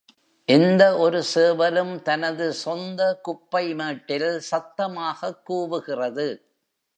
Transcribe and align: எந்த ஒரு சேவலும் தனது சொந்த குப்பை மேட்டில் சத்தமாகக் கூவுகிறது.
எந்த 0.47 0.97
ஒரு 0.97 1.23
சேவலும் 1.35 2.01
தனது 2.01 2.53
சொந்த 2.53 3.19
குப்பை 3.21 3.75
மேட்டில் 3.75 4.39
சத்தமாகக் 4.39 5.43
கூவுகிறது. 5.49 6.27